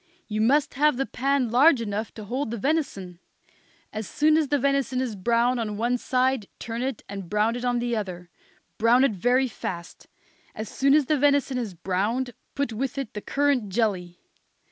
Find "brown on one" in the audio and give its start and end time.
5.15-5.99